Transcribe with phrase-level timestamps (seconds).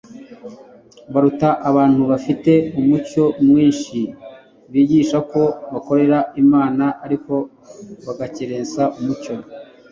[1.13, 3.99] baruta abantu bafite umucyo mwinshi,
[4.71, 5.41] bigisha ko
[5.73, 7.33] bakorera Imana ariko
[8.05, 9.33] bagakerensa umucyo,